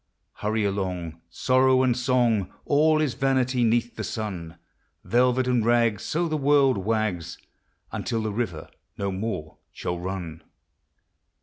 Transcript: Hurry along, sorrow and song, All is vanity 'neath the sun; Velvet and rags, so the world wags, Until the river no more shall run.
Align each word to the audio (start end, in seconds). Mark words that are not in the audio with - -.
Hurry 0.37 0.65
along, 0.65 1.21
sorrow 1.29 1.83
and 1.83 1.95
song, 1.95 2.51
All 2.65 3.01
is 3.01 3.13
vanity 3.13 3.63
'neath 3.63 3.97
the 3.97 4.03
sun; 4.03 4.57
Velvet 5.03 5.45
and 5.47 5.63
rags, 5.63 6.01
so 6.01 6.27
the 6.27 6.37
world 6.37 6.79
wags, 6.79 7.37
Until 7.91 8.23
the 8.23 8.31
river 8.31 8.67
no 8.97 9.11
more 9.11 9.57
shall 9.71 9.99
run. 9.99 10.41